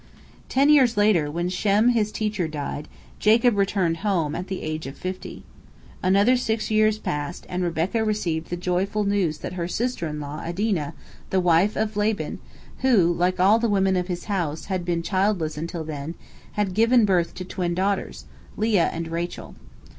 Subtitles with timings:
[0.49, 2.87] Ten years later, when Shem his teacher died,
[3.19, 5.43] Jacob returned home, at the age of fifty.
[6.01, 10.41] Another six years passed, and Rebekah received the joyful news that her sister in law
[10.43, 10.95] 'Adinah,
[11.29, 12.39] the wife of Laban,
[12.79, 16.15] who, like all the women of his house, had been childless until then,
[16.53, 18.25] had given birth to twin daughters,
[18.57, 19.53] Leah and Rachel.